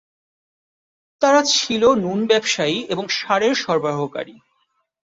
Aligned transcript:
তারা 1.21 1.41
ছিল 1.53 1.83
নুন 1.95 2.19
ব্যবসায়ী 2.27 2.77
এবং 2.89 3.05
ষাঁড়ের 3.09 3.53
সরবরাহকারী। 3.55 4.35